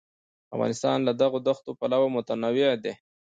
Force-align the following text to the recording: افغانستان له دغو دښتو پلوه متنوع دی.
افغانستان 0.53 0.97
له 1.07 1.11
دغو 1.21 1.37
دښتو 1.47 1.71
پلوه 1.79 2.07
متنوع 2.15 2.71
دی. 2.83 2.93